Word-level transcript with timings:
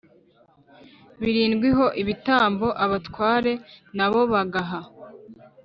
Birindwi 1.21 1.67
Ho 1.77 1.85
Ibitambo 2.01 2.67
Abatware 2.83 3.51
Na 3.97 4.07
Bo 4.11 4.21
Bagaha 4.31 4.81